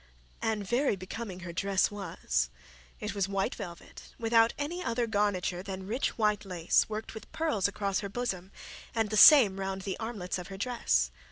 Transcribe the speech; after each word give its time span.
And 0.41 0.67
very 0.67 0.95
becoming 0.95 1.41
her 1.41 1.53
dress 1.53 1.91
was. 1.91 2.49
It 2.99 3.13
was 3.13 3.29
white 3.29 3.53
velvet, 3.53 4.15
without 4.17 4.51
any 4.57 4.83
other 4.83 5.05
garniture 5.05 5.61
than 5.61 5.85
rich 5.85 6.17
white 6.17 6.43
lace 6.43 6.89
worked 6.89 7.13
with 7.13 7.31
pearls 7.31 7.67
across 7.67 7.99
her 7.99 8.09
bosom, 8.09 8.51
and 8.95 9.11
the 9.11 9.15
same 9.15 9.59
round 9.59 9.83
the 9.83 9.99
armlets 9.99 10.39
of 10.39 10.47
her 10.47 10.57
dress. 10.57 11.11